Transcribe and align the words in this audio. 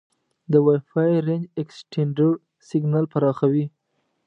د 0.51 0.53
وای 0.65 0.79
فای 0.89 1.13
رینج 1.27 1.43
اکسټینډر 1.61 2.31
سیګنال 2.67 3.05
پراخوي. 3.13 3.65